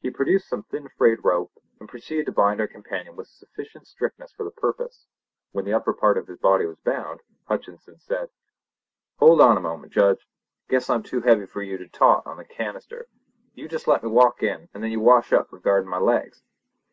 [0.00, 4.32] He produced some thin frayed rope and proceeded to bind our companion with sufficient strictness
[4.32, 5.06] for the purpose.
[5.52, 8.30] When the upper part of his body was bound, Hutcheson said:
[9.20, 10.26] "Hold on a moment, Judge.
[10.68, 13.06] Guess I'm too heavy for you to tote into the canister.
[13.54, 16.42] You jest let me walk in, and then you can wash up regardin' my legs!"